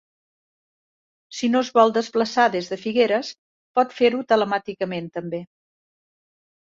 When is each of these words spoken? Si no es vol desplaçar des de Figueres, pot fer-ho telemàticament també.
Si 1.39 1.49
no 1.55 1.61
es 1.65 1.69
vol 1.75 1.93
desplaçar 1.99 2.45
des 2.57 2.69
de 2.71 2.79
Figueres, 2.85 3.29
pot 3.81 3.95
fer-ho 4.01 4.23
telemàticament 4.33 5.15
també. 5.19 5.43